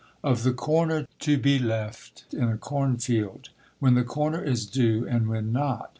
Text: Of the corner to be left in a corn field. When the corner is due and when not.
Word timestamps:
Of 0.23 0.41
the 0.41 0.51
corner 0.51 1.07
to 1.19 1.37
be 1.37 1.59
left 1.59 2.25
in 2.33 2.45
a 2.49 2.57
corn 2.57 2.97
field. 2.97 3.49
When 3.77 3.93
the 3.93 4.03
corner 4.03 4.43
is 4.43 4.65
due 4.65 5.07
and 5.07 5.27
when 5.29 5.51
not. 5.51 5.89